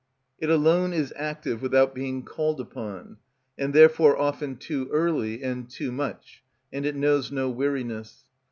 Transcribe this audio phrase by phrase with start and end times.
[0.39, 3.17] It alone is active without being called upon,
[3.55, 6.41] and therefore often too early and too much,
[6.73, 8.23] and it knows no weariness.